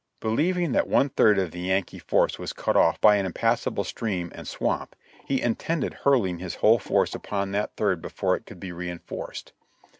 [0.19, 4.31] Believing that one third of the Yankee force was cut off by an impassable stream
[4.33, 4.95] and swamp,
[5.27, 9.53] he intended hurling his whole force upon that third before it could be reinforced.